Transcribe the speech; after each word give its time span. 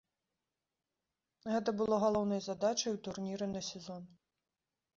Гэта 1.51 1.69
было 1.83 1.95
галоўнай 2.05 2.41
задачай 2.47 2.91
у 2.99 2.99
турніры 3.09 3.45
на 3.55 3.61
сезон. 3.71 4.03